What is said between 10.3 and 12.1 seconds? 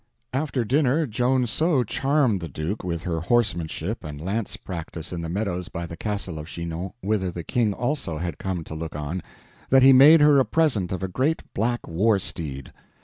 a present of a great black